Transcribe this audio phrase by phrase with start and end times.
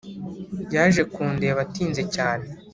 [0.73, 2.45] Yaje kundeba atinze cyane